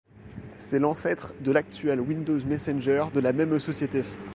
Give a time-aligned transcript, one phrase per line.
[0.57, 4.01] C'est l'ancêtre de l'actuel Windows Messenger de la même société.